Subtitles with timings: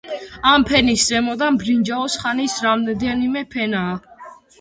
[0.51, 4.25] ამ ფენის ზემოდან ბრინჯაოს ხანის რამდენიმე ფენაა.